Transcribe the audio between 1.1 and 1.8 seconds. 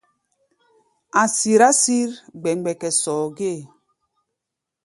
A̧ sirá